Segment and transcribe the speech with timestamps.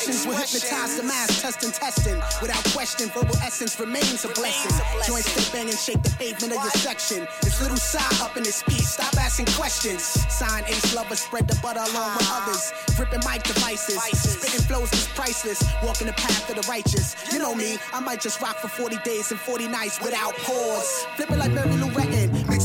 [0.00, 2.16] poetic expressions will hypnotize the mass, testing, testing.
[2.40, 4.72] Without question, verbal essence remains a blessing.
[5.06, 7.26] Joint stay bang and shake the pavement of your section.
[7.42, 8.94] It's little side up in this piece.
[8.94, 10.02] Stop asking questions.
[10.02, 12.72] Sign ace lover, spread the butter along with others.
[12.98, 15.62] Ripping mic devices, spitting flows is priceless.
[15.82, 17.16] Walking the path of the righteous.
[17.32, 21.06] You know me, I might just rock for 40 days and 40 nights without pause.
[21.16, 22.19] Flipping like Mary Lou Retton,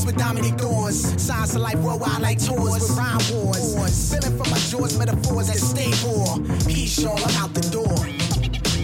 [0.06, 1.02] with Dominique Dawes.
[1.20, 4.14] Signs of life worldwide like tours with rhyme wars.
[4.14, 6.38] Feeling from my jaws, metaphors that stay raw.
[6.64, 7.98] Peace, y'all, I'm out the door.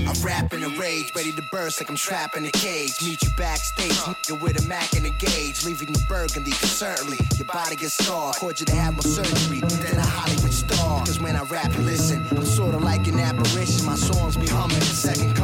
[0.04, 3.00] I'm rapping a rage, ready to burst like I'm trapped in a cage.
[3.02, 6.50] Meet you backstage, nigga with a Mac and a gauge, leaving you burgundy.
[6.50, 8.34] Cause certainly your body gets scarred.
[8.36, 11.06] Cause you to have more surgery than a Hollywood star.
[11.06, 13.86] Cause when I rap and listen, I'm sorta like an apparition.
[13.86, 15.34] My songs be humming, second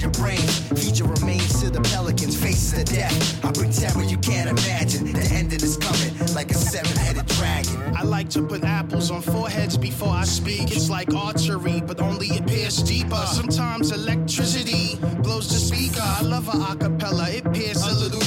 [0.00, 0.46] your brain.
[0.76, 3.44] Feed your remains to the pelicans, faces of death.
[3.44, 5.12] I bring terror you can't imagine.
[5.12, 7.96] The ending is coming like a seven-headed dragon.
[7.96, 10.70] I like to put apples on foreheads before I speak.
[10.70, 13.24] It's like archery, but only it pierces deeper.
[13.26, 16.02] Sometimes electricity blows the speaker.
[16.02, 18.17] I love a acapella, it pierces a little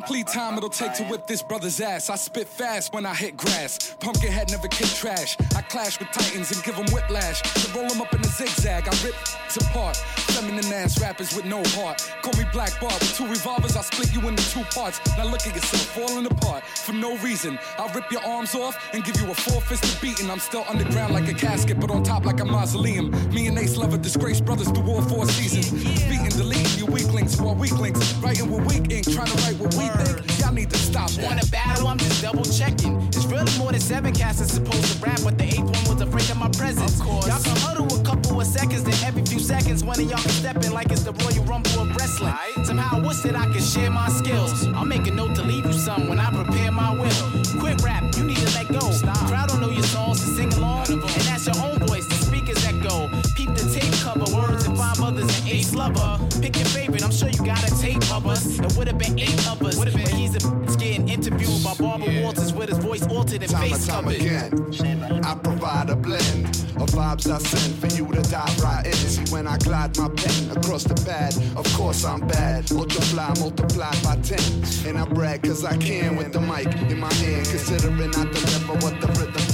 [0.00, 2.10] complete time it'll take to whip this brother's ass.
[2.10, 3.96] I spit fast when I hit grass.
[3.98, 5.38] Pumpkinhead never kick trash.
[5.56, 7.40] I clash with titans and give them whiplash.
[7.40, 9.14] To roll them up in a zigzag, I rip
[9.56, 9.96] apart.
[10.36, 12.02] Feminine ass rappers with no heart.
[12.22, 15.00] Call me Black Bar with two revolvers, I split you into two parts.
[15.16, 17.58] Now look at yourself falling apart for no reason.
[17.78, 20.30] I'll rip your arms off and give you a four fisted beating.
[20.30, 23.10] I'm still underground like a casket, but on top like a mausoleum.
[23.32, 25.70] Me and Ace Lover, disgraced brothers through all four seasons.
[26.08, 28.14] Beating, deleting you weaklings who are weaklings.
[28.16, 30.40] Writing with weak ink, trying to write what think.
[30.40, 31.10] Y'all need to stop.
[31.22, 31.88] Want a battle?
[31.88, 33.00] I'm just double checking.
[33.08, 36.00] It's really more than seven cats that's supposed to rap, but the eighth one was
[36.00, 37.00] afraid of my presence.
[37.00, 37.26] Of course.
[37.26, 40.30] Y'all can huddle a couple of seconds, then every few seconds, one of y'all can
[40.30, 42.34] step in like it's the Royal Rumble of wrestling.
[42.64, 44.66] Somehow I wish that I could share my skills.
[44.68, 47.60] I'll make a note to leave you some when I prepare my will.
[47.60, 48.80] Quit rap, you need to let go.
[49.28, 52.06] Crowd don't know your songs to sing along, and that's your own voice.
[52.06, 53.08] The speakers echo.
[53.36, 56.18] Peep the tape cover, words and five others and ace lover.
[56.40, 58.58] Pick your favorite, I'm sure you got a tape of us.
[58.58, 59.75] It would have been eight of us,
[63.28, 67.74] his and Time and face time again, I provide a blend of vibes I send
[67.78, 68.92] for you to dive right in.
[68.92, 72.70] See when I glide my pen across the pad, of course I'm bad.
[72.72, 77.12] Multiply, multiplied by ten, and I brag 'cause I can with the mic in my
[77.14, 77.46] hand.
[77.46, 79.36] Considering I deliver what the rhythm demands.
[79.36, 79.45] Not to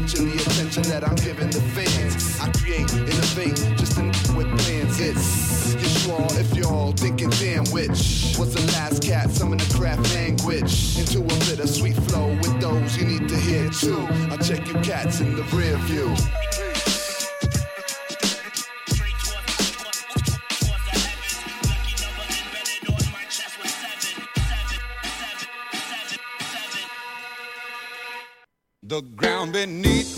[0.00, 2.38] mention the attention that I'm giving the fans.
[2.38, 5.00] I create, innovate, just in with plans.
[5.00, 10.14] It's you sure if y'all thinking damn which was the last cat summon the craft
[10.14, 14.06] language into a bit of sweet flow with those you need to hear too.
[14.30, 16.14] I check you cats in the rear view.
[28.88, 30.15] The ground beneath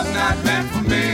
[0.00, 1.09] Was not meant for me.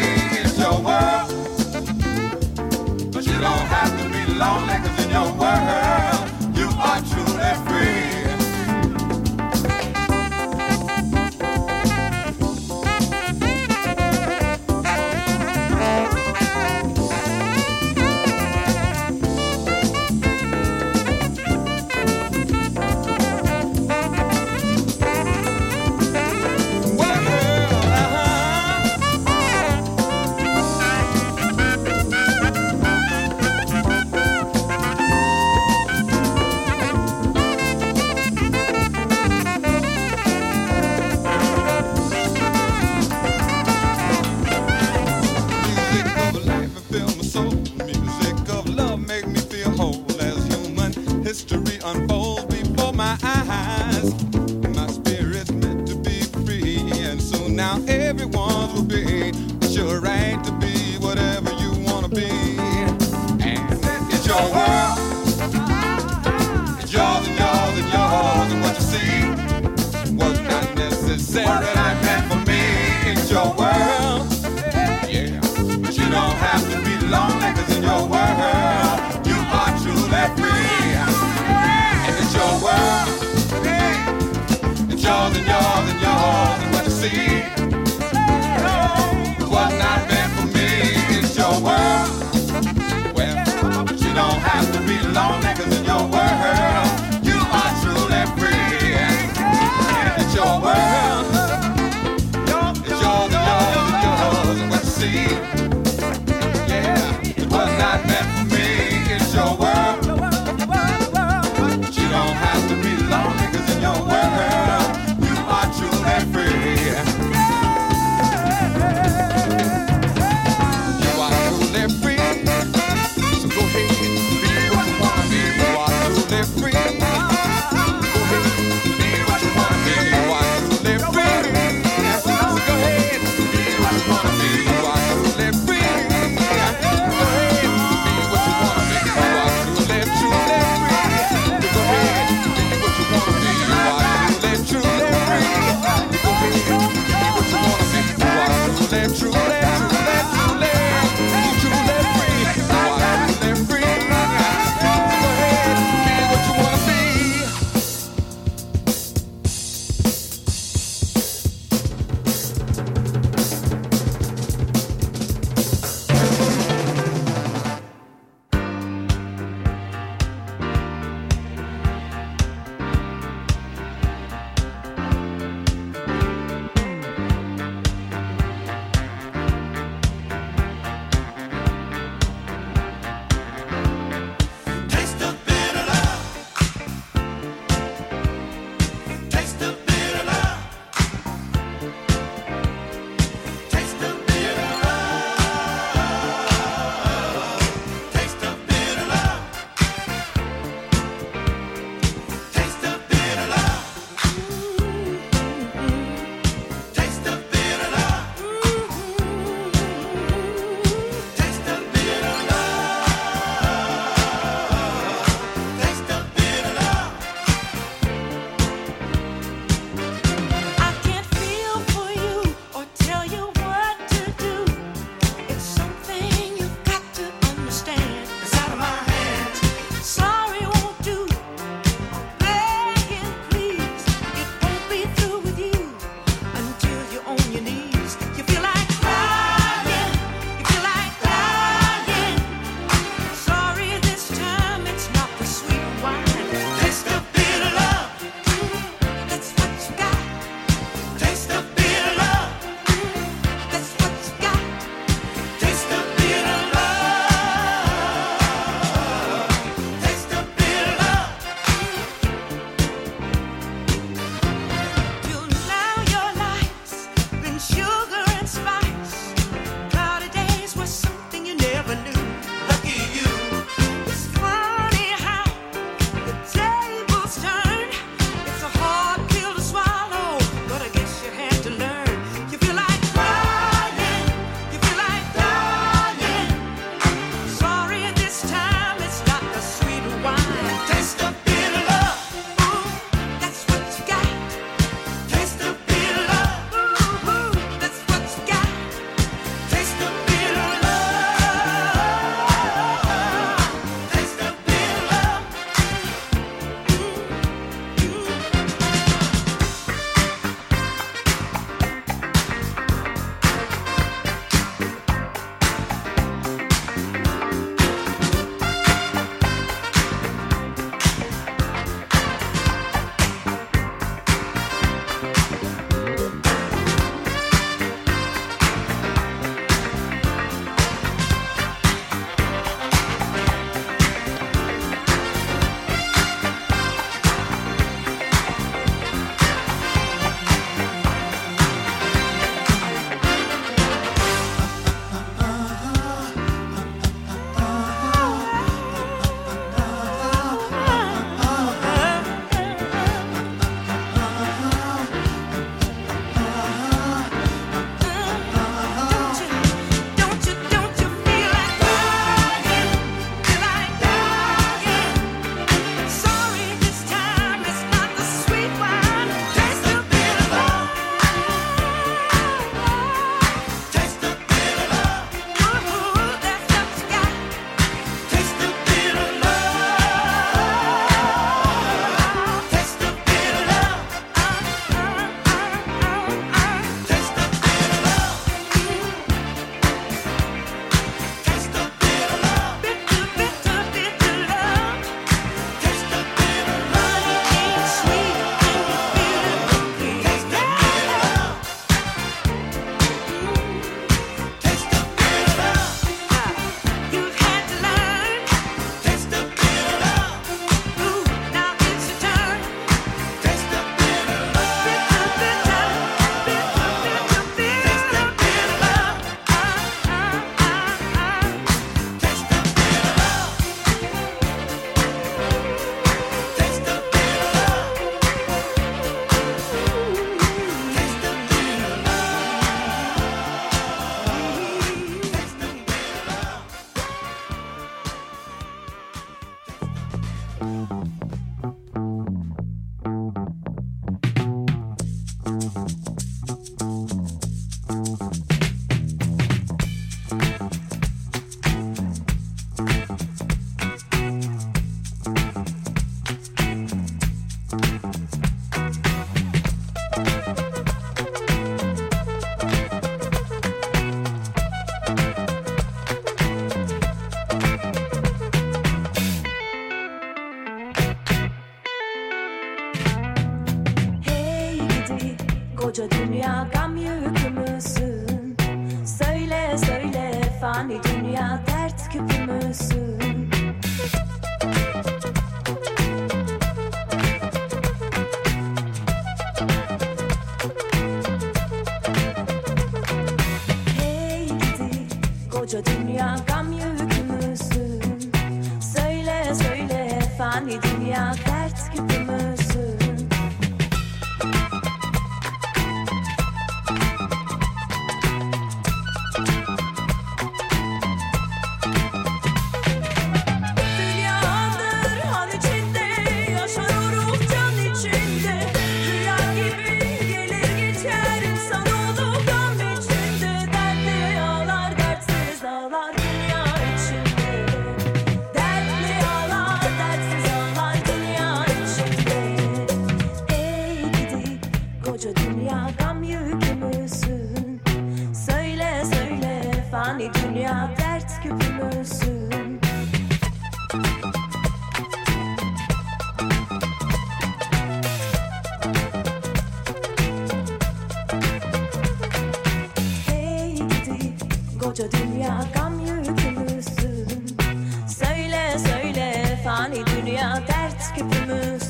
[561.16, 561.82] hepimiz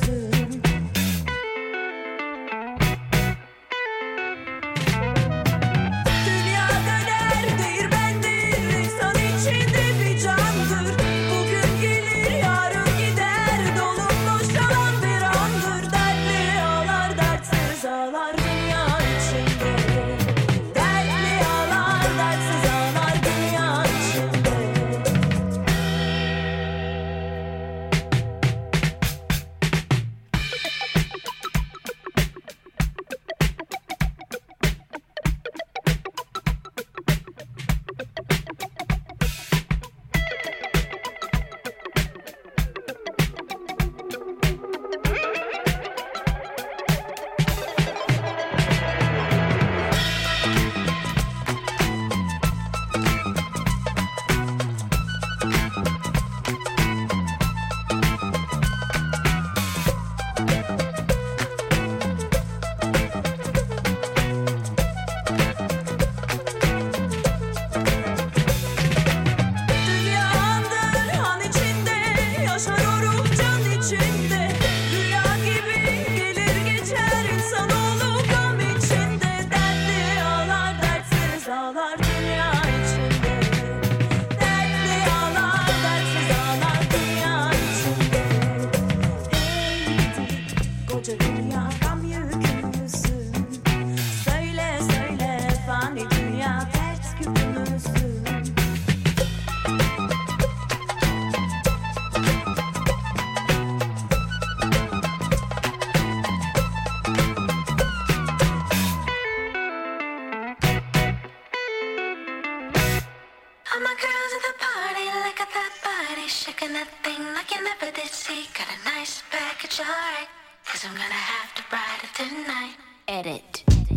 [113.77, 117.63] All my girls at the party, look at that body, shaking that thing like you
[117.63, 118.47] never did see.
[118.57, 120.29] Got a nice package, alright,
[120.65, 122.77] cause I'm gonna have to ride it tonight.
[123.07, 123.96] Edit.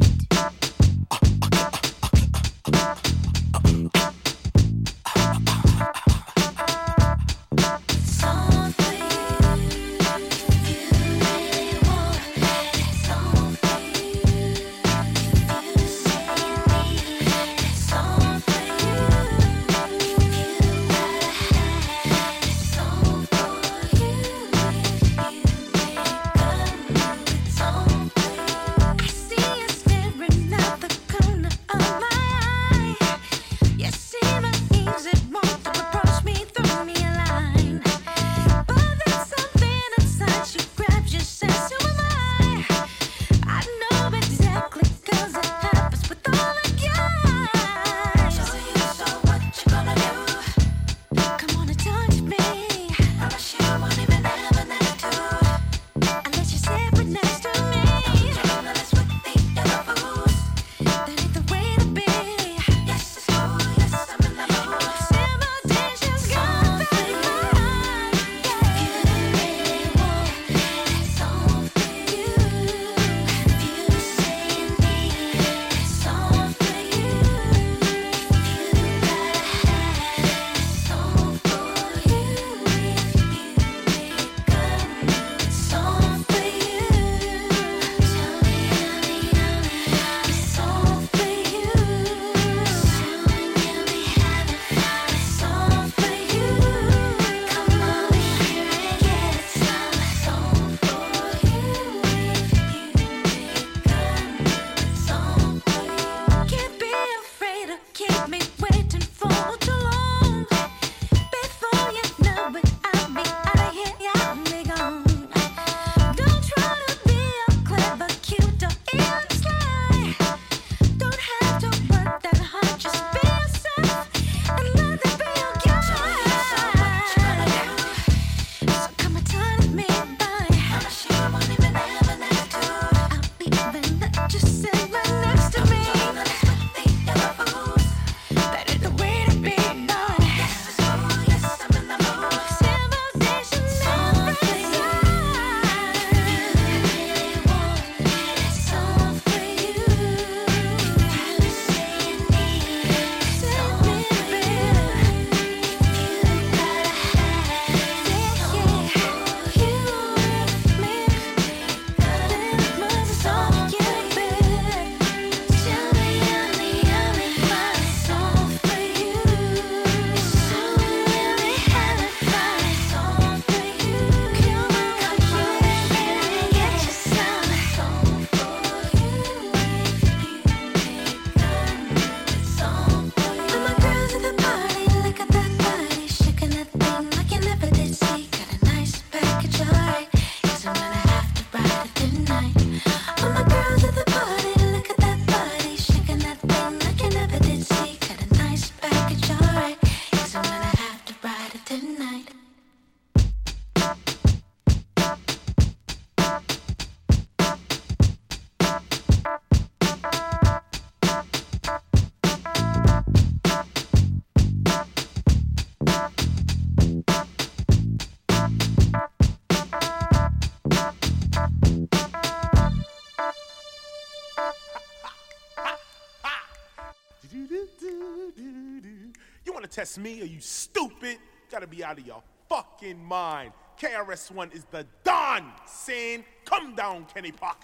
[229.79, 230.21] Test me?
[230.21, 231.19] Are you stupid?
[231.49, 233.53] Gotta be out of your fucking mind.
[233.79, 237.61] KRS-One is the Don saying, come down, Kenny Parker.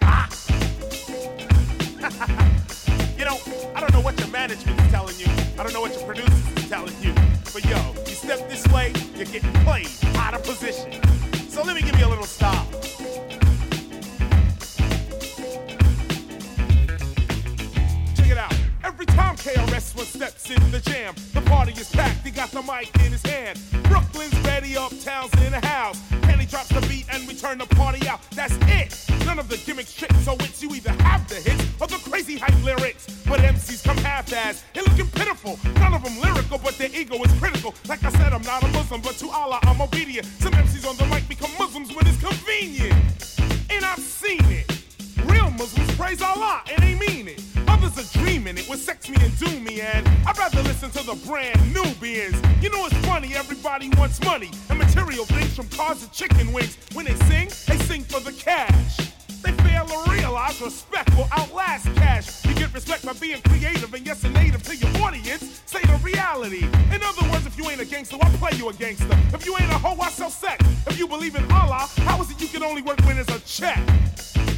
[3.18, 3.38] you know,
[3.74, 5.26] I don't know what your management is telling you.
[5.58, 7.12] I don't know what your producers is telling you.
[7.52, 7.76] But yo,
[8.06, 10.92] you step this way, you're getting played out of position.
[11.50, 12.66] So let me give you a little style.
[19.46, 22.26] Time KRS-One steps in the jam, the party is packed.
[22.26, 23.60] He got the mic in his hand.
[23.84, 26.00] Brooklyn's ready, uptown's in the house.
[26.22, 28.20] Kenny drops the beat and we turn the party out.
[28.32, 29.24] That's it.
[29.24, 30.62] None of the gimmicks, tricks, or wits.
[30.62, 33.06] You either have the hits or the crazy hype lyrics.
[33.24, 35.60] But MCs come half-assed and looking pitiful.
[35.74, 37.72] None of them lyrical, but their ego is critical.
[37.88, 40.26] Like I said, I'm not a Muslim, but to Allah I'm obedient.
[40.40, 42.94] Some MCs on the mic become Muslims when it's convenient.
[43.70, 44.66] And I've seen it.
[45.26, 47.45] Real Muslims praise Allah and they mean it.
[47.96, 51.06] Others are dreaming it with sex me and do me, and I'd rather listen to
[51.06, 52.36] the brand new Nubians.
[52.60, 56.76] You know it's funny, everybody wants money and material things from cars to chicken wings.
[56.92, 58.98] When they sing, they sing for the cash.
[59.42, 62.44] They fail to realize respect will outlast cash.
[62.44, 65.62] You get respect by being creative and yes, a native to your audience.
[65.64, 66.64] Say the reality.
[66.92, 69.08] In other words, if you ain't a gangster, I play you a gangster.
[69.32, 70.62] If you ain't a hoe, I sell sex.
[70.86, 73.40] If you believe in Allah, how is it you can only work when there's a
[73.40, 73.78] check?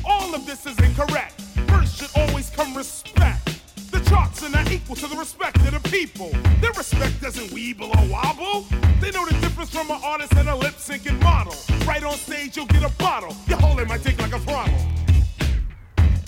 [0.05, 1.48] All of this is incorrect.
[1.69, 3.61] First should always come respect.
[3.91, 6.31] The charts are not equal to the respect of the people.
[6.61, 8.67] Their respect doesn't weeble or wobble.
[9.01, 11.55] They know the difference from an artist and a lip syncing model.
[11.87, 13.35] Right on stage, you'll get a bottle.
[13.47, 14.79] You're holding my dick like a throttle.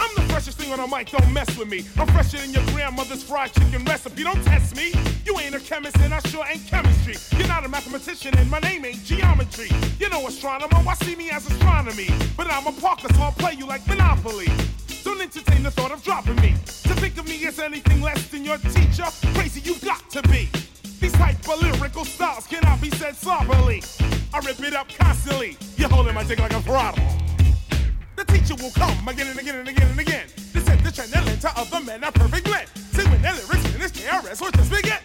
[0.01, 1.85] I'm the freshest thing on the mic, don't mess with me.
[1.99, 4.25] I'm fresher than your grandmother's fried chicken recipe.
[4.25, 4.95] Don't test me.
[5.27, 7.17] You ain't a chemist and I sure ain't chemistry.
[7.39, 9.69] You're not a mathematician and my name ain't geometry.
[9.99, 12.09] You know astronomer, why see me as astronomy?
[12.37, 14.49] But I'm a Parker, so I'll play you like Monopoly.
[15.05, 16.55] Don't entertain the thought of dropping me.
[16.67, 20.49] To think of me as anything less than your teacher, crazy you've got to be.
[21.01, 23.83] These type of lyrical styles cannot be said sloppily.
[24.33, 25.57] I rip it up constantly.
[25.77, 27.05] You're holding my dick like a throttle.
[28.17, 30.27] The teacher will come again and again and again and again.
[30.53, 32.69] To set the trend and lend to other men a perfect blend.
[32.93, 34.99] See when their lyrics finish, KRS will just begin.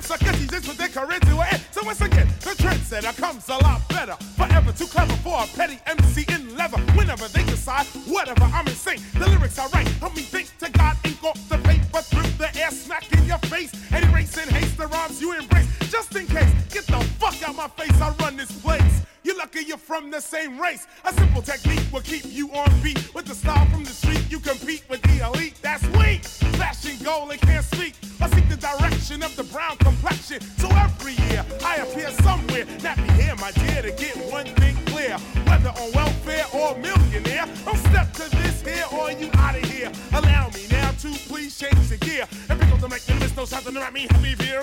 [0.00, 1.62] Rip it up, sucker teachers with their career to end.
[1.72, 4.16] So once again, the trendsetter comes a lot better.
[4.36, 6.78] Forever too clever for a petty MC in leather.
[6.96, 9.00] Whenever they decide, whatever, I'm insane.
[9.14, 12.48] The lyrics I write help me think to God, ink off the paper through the
[12.58, 13.72] air, smack in your face.
[13.92, 15.68] And erase and haste the rhymes you embrace.
[15.90, 19.02] Just in case, get the fuck out my face, I run this place.
[19.30, 20.88] You're lucky you're from the same race.
[21.04, 23.14] A simple technique will keep you on beat.
[23.14, 25.54] With the style from the street, you compete with the elite.
[25.62, 26.24] That's weak.
[26.58, 27.94] Fashion goal, they can't speak.
[28.20, 30.40] I seek the direction of the brown complexion.
[30.58, 32.64] So every year, I appear somewhere.
[32.82, 35.16] Not Nappy hair, my dear, to get one thing clear.
[35.46, 39.92] Whether on welfare or millionaire, don't step to this here or you out of here.
[40.12, 40.69] Allow me
[41.02, 42.26] to please change the gear.
[42.50, 44.62] And pick up the mic, and there's no something to me, happy veer.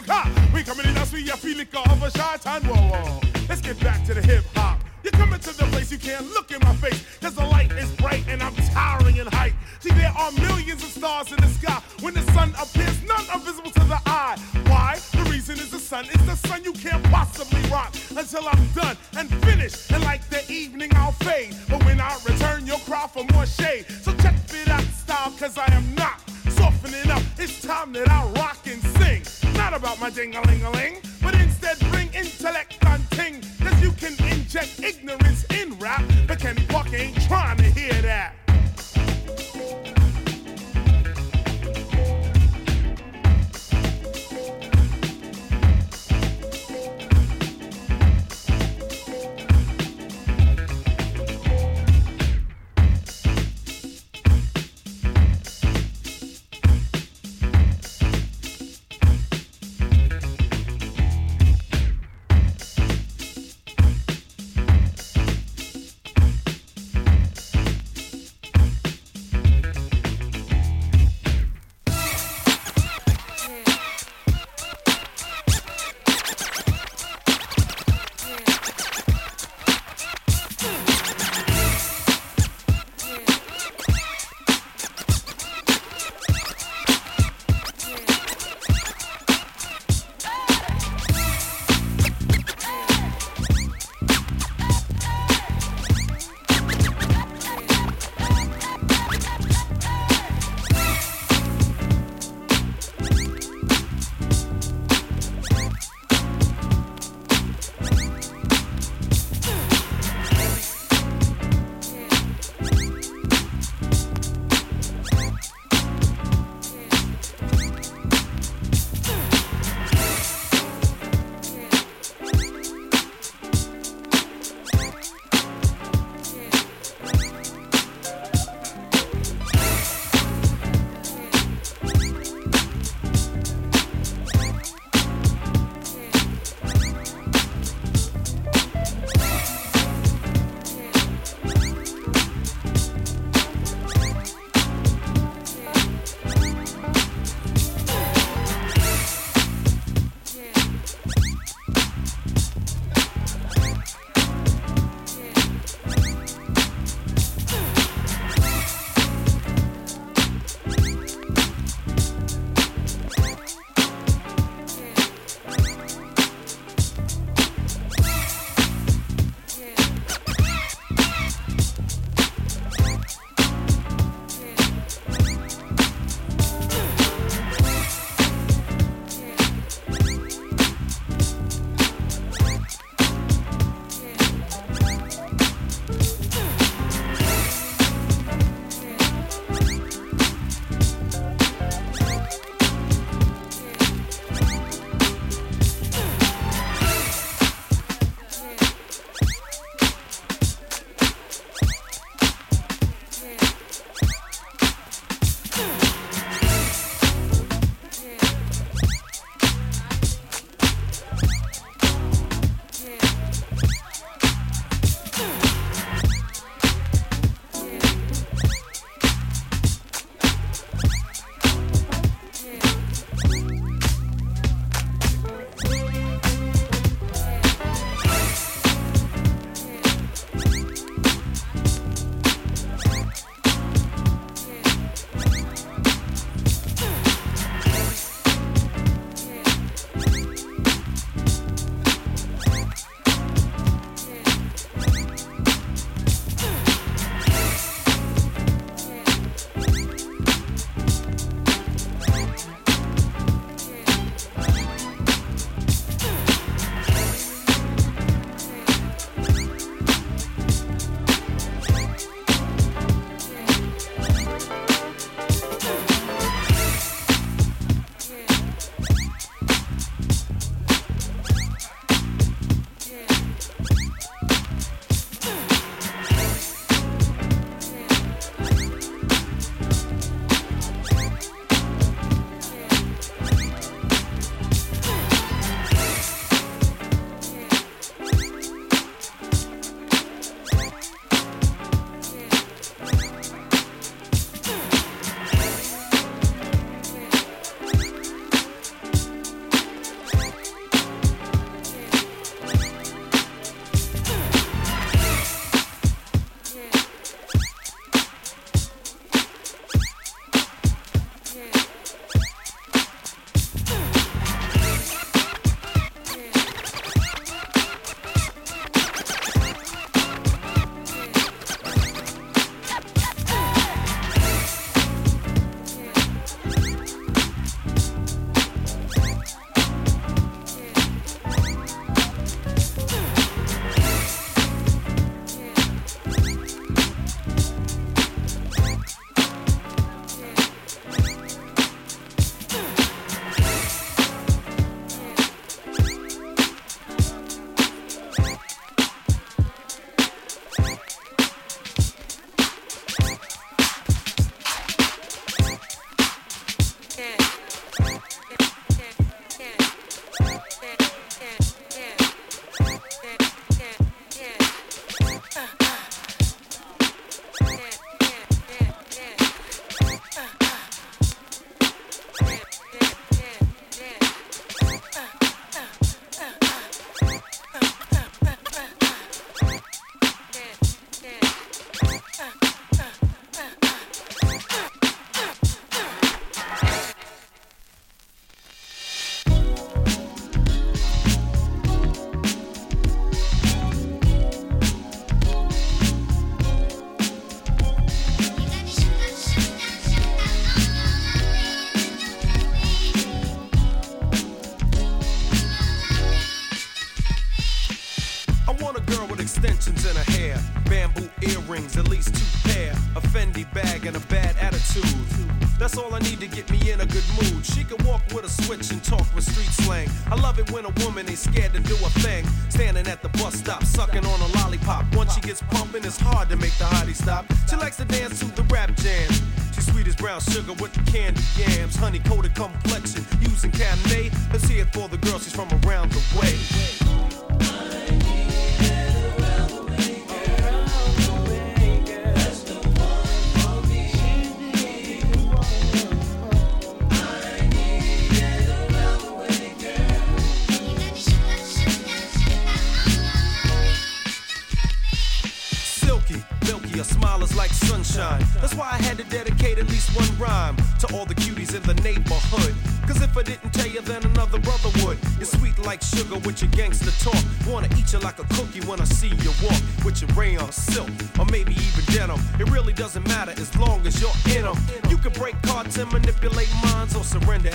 [0.54, 2.64] We coming in as we a feeling of a shy time.
[2.64, 3.22] Whoa, whoa.
[3.50, 4.80] Let's get back to the hip hop.
[5.04, 7.04] You're coming to the place you can't look in my face.
[7.22, 9.54] Cause the light is bright and I'm towering in height.
[9.80, 11.82] See, there are millions of stars in the sky.
[12.02, 14.38] When the sun appears, none are visible to the eye.
[14.68, 15.00] Why?
[15.14, 16.06] The reason is the sun.
[16.06, 19.92] It's the sun you can't possibly rock until I'm done and finished.
[19.92, 21.56] And like the evening, I'll fade.
[21.70, 23.86] But when I return, you'll cry for more shade.
[24.02, 26.27] So check it out style, cause I am not
[26.68, 27.24] up.
[27.38, 29.54] It's time that I rock and sing.
[29.54, 33.42] Not about my ding-a-ling-a-ling, but instead bring intellect on ting.
[33.64, 38.34] Cause you can inject ignorance in rap, but Kenny Parker ain't trying to hear that.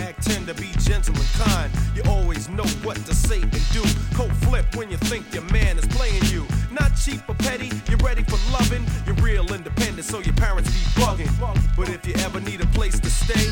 [0.03, 1.71] Act tender, be gentle and kind.
[1.95, 3.83] You always know what to say and do.
[4.15, 6.47] Cold flip when you think your man is playing you.
[6.71, 8.85] Not cheap or petty, you're ready for loving.
[9.07, 11.33] You're real independent, so your parents be bugging.
[11.77, 13.47] But if you ever need a place to stay,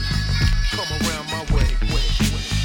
[0.77, 1.69] come around my way.
[1.81, 2.60] To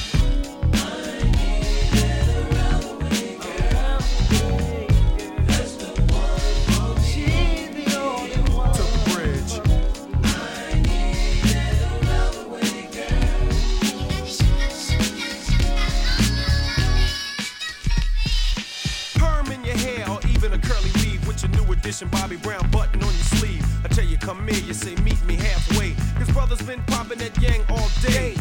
[21.95, 23.65] edition Bobby Brown button on your sleeve.
[23.85, 25.93] I tell you, come here, you say, meet me halfway.
[26.17, 28.35] Cause brother's been popping that yang all day.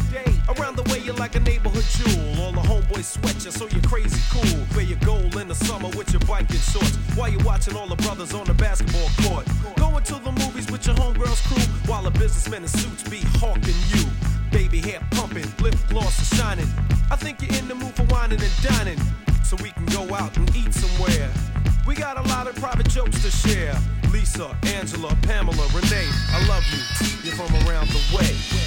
[0.57, 2.41] Around the way, you're like a neighborhood jewel.
[2.41, 4.59] All the homeboys sweat you, so you're crazy cool.
[4.75, 6.97] Where you go in the summer with your biking shorts.
[7.15, 9.45] While you're watching all the brothers on the basketball court.
[9.77, 11.63] Going to the movies with your homegirls crew.
[11.89, 14.03] While the businessmen in suits be hawking you.
[14.51, 16.67] Baby hair pumping, lip gloss is shining.
[17.09, 18.99] I think you're in the mood for wining and dining.
[19.43, 21.31] So we can go out and eat somewhere.
[21.85, 23.77] We got a lot of private jokes to share.
[24.11, 26.81] Lisa, Angela, Pamela, Renee, I love you.
[27.23, 28.65] You're from around the way.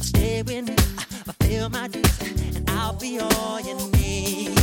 [0.00, 0.76] Stay with me,
[1.24, 4.58] fulfill my dreams, and I'll be all you need.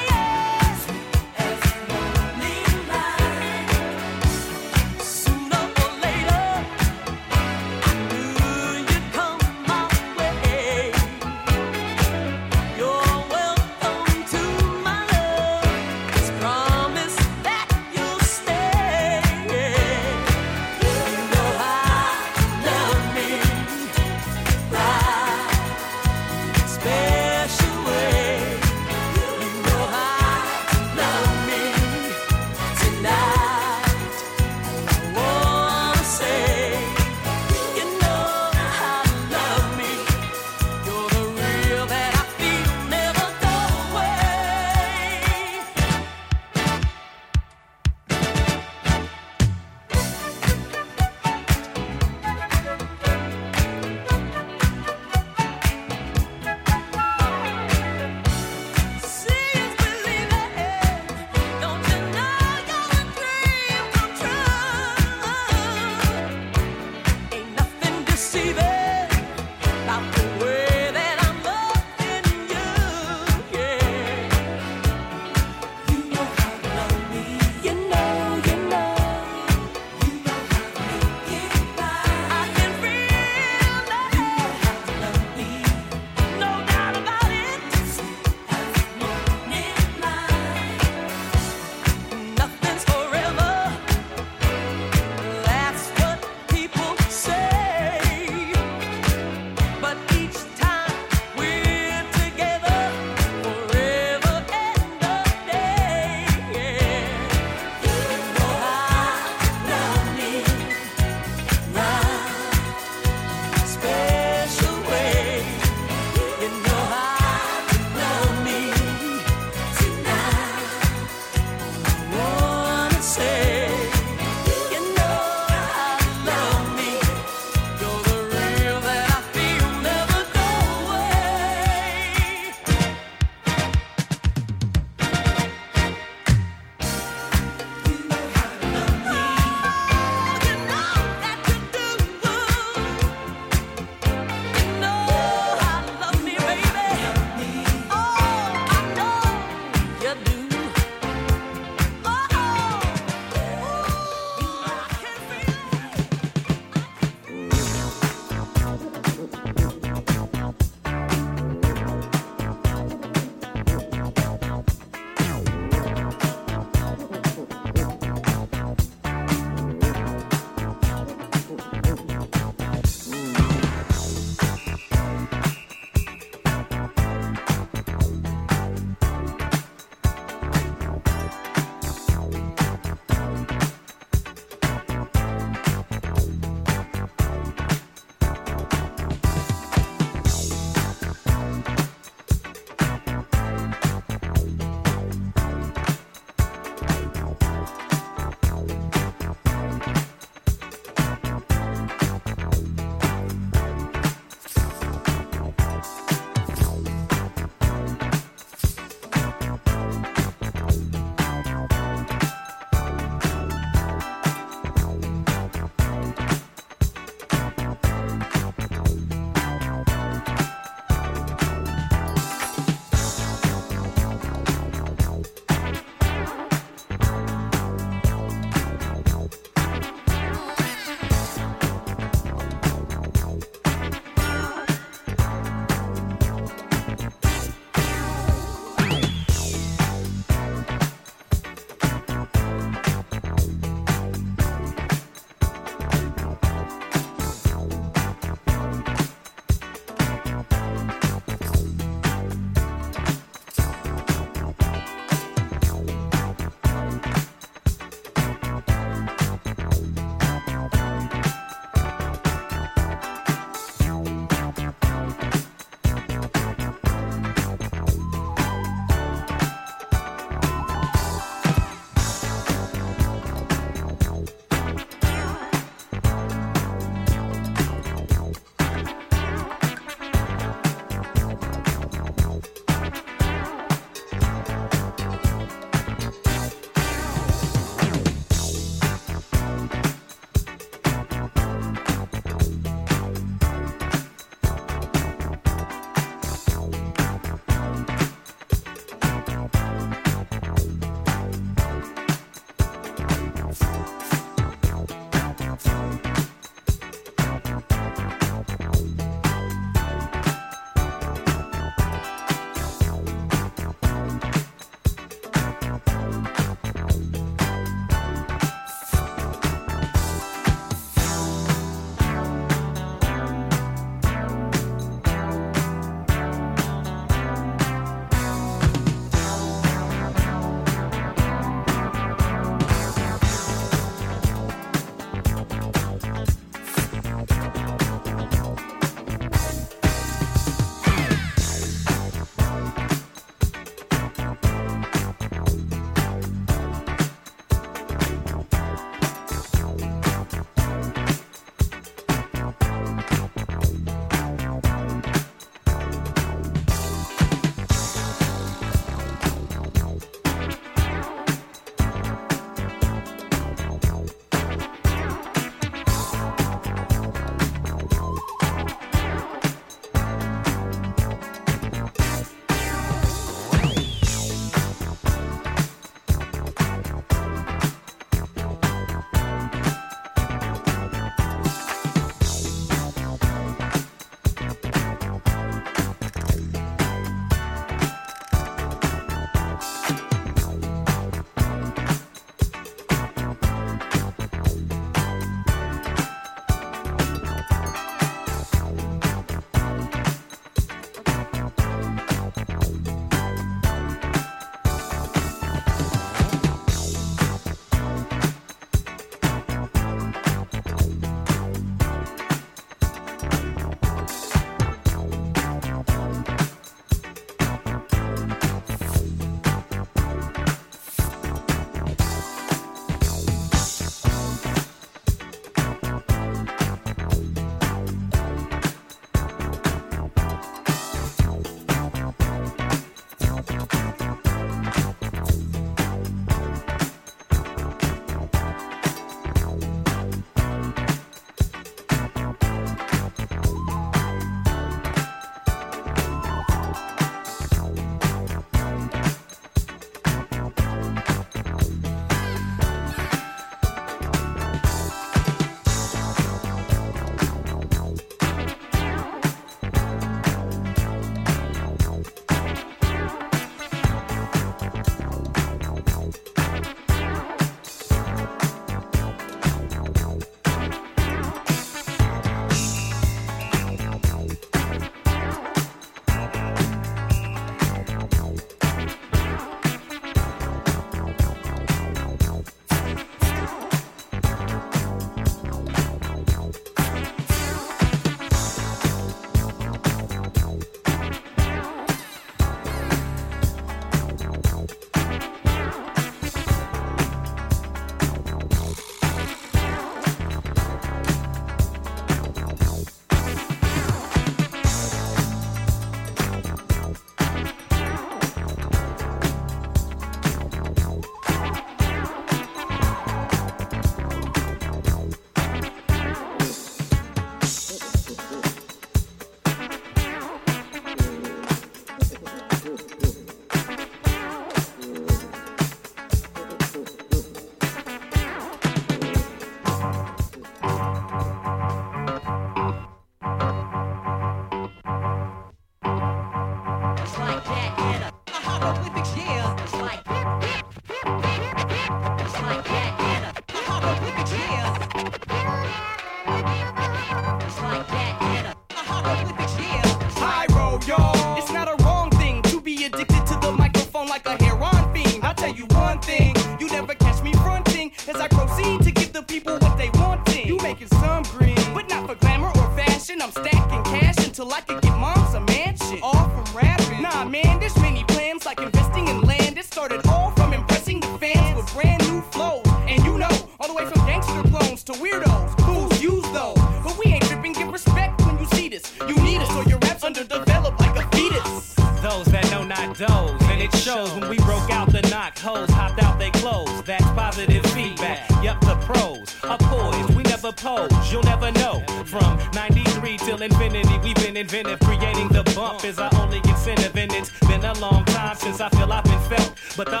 [588.80, 590.14] Pros are poised.
[590.14, 591.82] We never pose, you'll never know.
[592.06, 594.80] From 93 till infinity, we've been inventive.
[594.80, 598.68] Creating the bump is our only incentive, and it's been a long time since I
[598.70, 599.54] feel I've been felt.
[599.76, 600.00] But the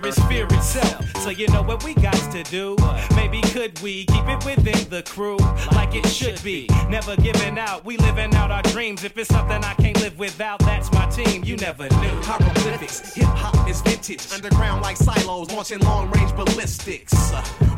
[0.00, 1.16] fear is fear itself.
[1.18, 2.76] So you know what we got to do?
[3.14, 5.36] Maybe could we keep it within the crew
[5.72, 6.68] like it should be?
[6.88, 9.04] Never giving out, we living out our dreams.
[9.04, 11.44] If it's something I can't live without, that's my team.
[11.44, 12.16] You never knew.
[12.22, 14.32] Hieroglyphics, hip hop is vintage.
[14.32, 17.14] Underground like silos, launching long range ballistics.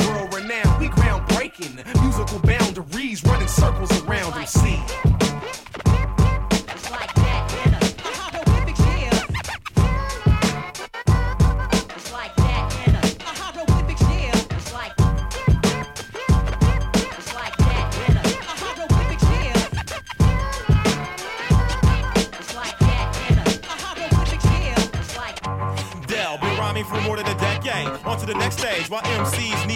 [0.06, 1.84] World renowned, we groundbreaking.
[2.02, 4.80] Musical boundaries running circles around MC.
[5.04, 5.15] Dell,
[28.27, 28.91] to the next stage.
[28.91, 29.76] While MCs need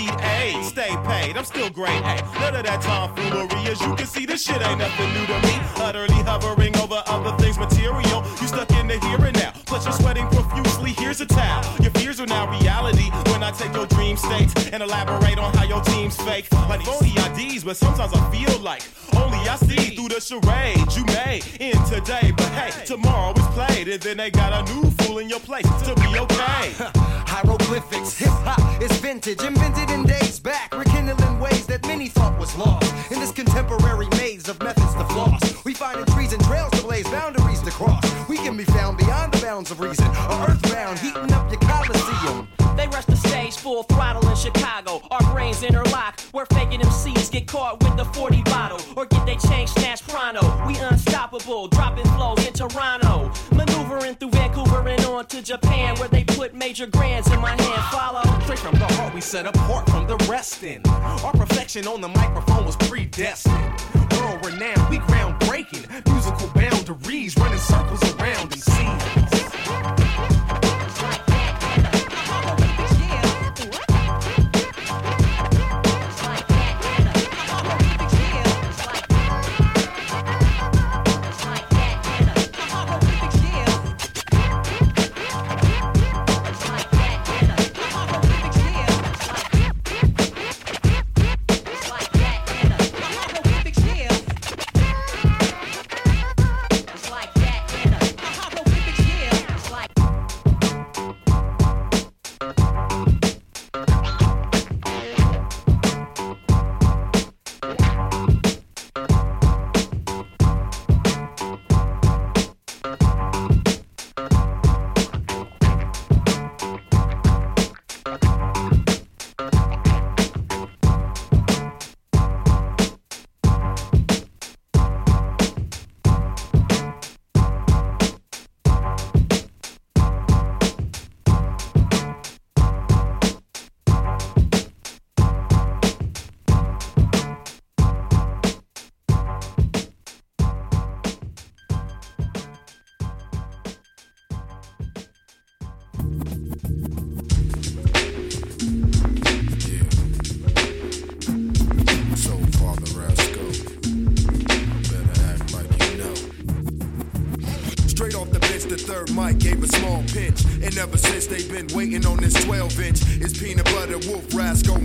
[0.50, 0.64] aid.
[0.64, 2.02] Stay paid, I'm still great.
[2.02, 3.70] Hey, none of that tomfoolery.
[3.70, 5.54] As you can see, this shit ain't nothing new to me.
[5.76, 8.24] Utterly hovering over other things material.
[8.40, 9.52] You stuck in the here and now.
[9.66, 10.92] Plus, you're sweating profusely.
[10.92, 11.64] Here's a towel.
[11.80, 15.64] Your fears are now reality when I take your dream states and elaborate on how
[15.64, 16.50] your team's fake.
[16.68, 18.82] Like phony IDs, but sometimes I feel like
[19.16, 22.32] only I see through the charade you made in today.
[22.36, 25.66] But hey, tomorrow is played, and then they got a new fool in your place
[25.86, 26.72] to be okay.
[27.30, 32.56] Hieroglyphics, hip hop is vintage, invented in days back, rekindling ways that many thought was
[32.56, 32.92] lost.
[33.10, 36.82] In this contemporary maze of methods to floss, we find in trees and trails to
[36.82, 38.02] blaze, boundaries to cross.
[38.28, 42.48] We can be found beyond the bounds of reason, or earthbound, heating up your coliseum.
[42.80, 45.02] They rush the stage full throttle in Chicago.
[45.10, 46.18] Our brains interlock.
[46.32, 50.40] We're faking MCs get caught with the 40 bottle or get they change snatched pronto.
[50.66, 53.30] We unstoppable, dropping flows in Toronto.
[53.54, 57.82] Maneuvering through Vancouver and on to Japan where they put major grands in my hand.
[57.92, 58.22] Follow.
[58.44, 60.80] Straight from the heart, we set apart from the resting.
[60.86, 63.74] Our perfection on the microphone was predestined.
[64.12, 65.84] World renowned, we groundbreaking.
[66.10, 69.36] Musical boundaries running circles around MCs.
[69.36, 69.39] So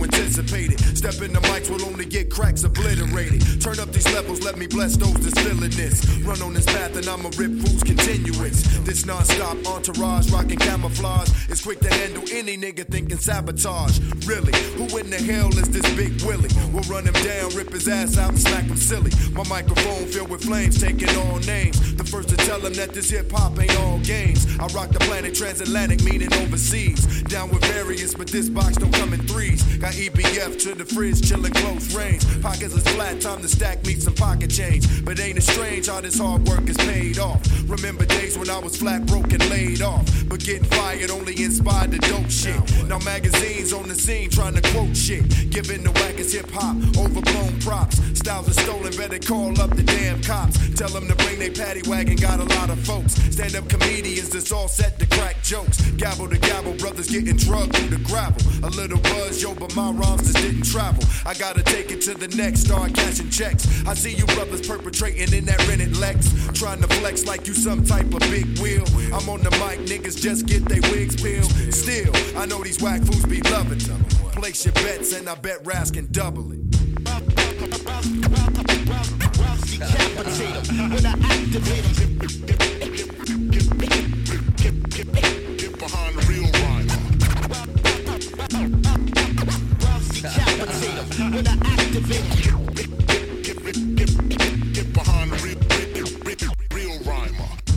[0.06, 0.78] anticipated.
[0.96, 3.60] Step in the mics will only get cracks obliterated.
[3.60, 6.04] Turn up these levels, let me bless those that's feeling this.
[6.20, 8.62] Run on this path and I'ma rip fools continuous.
[8.84, 13.98] This non-stop entourage rocking camouflage is quick to handle any nigga thinking sabotage.
[14.26, 16.50] Really, who in the hell is this big Willie?
[16.72, 19.10] We'll run him down, rip his ass out and smack him silly.
[19.32, 21.96] My microphone filled with flames, taking all names.
[21.96, 24.46] The first to tell him that this hip hop ain't all games.
[24.58, 27.22] I rock the planet transatlantic, meaning overseas.
[27.24, 29.62] Down with various, but this box don't come in threes.
[29.78, 32.22] Got EBF to the fridge, chillin' close range.
[32.42, 35.04] Pockets is flat, time to stack me some pocket change.
[35.04, 37.40] But ain't it strange how this hard work is paid off?
[37.66, 40.04] Remember days when I was flat broke and laid off.
[40.28, 42.60] But getting fired only inspired the dope shit.
[42.88, 45.50] Now magazines on the scene trying to quote shit.
[45.50, 47.96] Giving the wackest hip hop overblown props.
[48.18, 50.56] Styles are stolen, better call up the damn cops.
[50.74, 53.14] Tell them to bring their paddy wagon, got a lot of folks.
[53.32, 55.80] Stand up comedians that's all set to crack jokes.
[55.92, 58.42] Gabble to gabble, brothers getting drugged through the gravel.
[58.62, 61.02] A little buzz, yo, but my rhymes just didn't travel.
[61.24, 63.66] I gotta take it to the next, start cashing checks.
[63.86, 66.30] I see you brothers perpetrating in that rented Lex.
[66.54, 68.84] Trying to flex like you some type of big wheel.
[69.12, 71.50] I'm on the mic, niggas just get they wigs peeled.
[71.72, 74.04] Still, I know these whack fools be loving them.
[74.32, 76.70] Place your bets and I bet Raz can double it.
[79.78, 82.55] Decapitate when I activate 'em.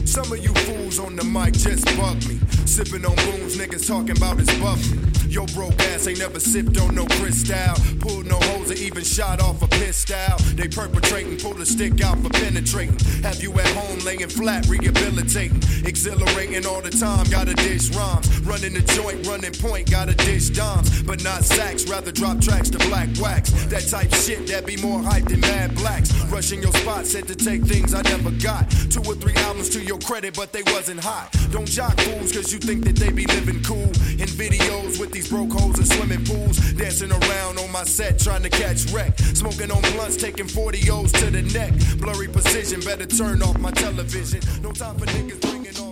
[0.06, 2.40] Some of you fools on the mic just bug me.
[2.66, 5.19] Sipping on Boones, niggas talking about his buffing.
[5.30, 7.76] Yo, broke ass ain't never sipped on no Cristal.
[8.00, 10.18] Pulled no hoes or even shot off a pistol.
[10.56, 12.98] They perpetrating, pull the stick out for penetrating.
[13.22, 15.62] Have you at home laying flat, rehabilitating.
[15.86, 18.40] Exhilarating all the time, gotta dish rhymes.
[18.40, 21.04] Running the joint, running point, gotta dish dimes.
[21.04, 23.52] But not sacks, rather drop tracks to black wax.
[23.68, 26.12] That type shit that be more hype than mad blacks.
[26.26, 28.68] Rushing your spot, said to take things I never got.
[28.90, 31.30] Two or three albums to your credit, but they wasn't hot.
[31.52, 33.94] Don't jock fools, cause you think that they be living cool.
[34.18, 36.58] In videos with these broke hoes in swimming pools.
[36.74, 39.18] Dancing around on my set, trying to catch wreck.
[39.20, 41.74] Smoking on blunts, taking 40 O's to the neck.
[42.00, 44.40] Blurry precision, better turn off my television.
[44.62, 45.89] No time for niggas bringing